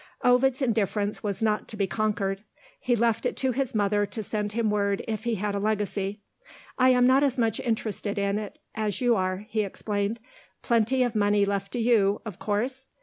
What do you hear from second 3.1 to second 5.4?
it to his mother to send him word if he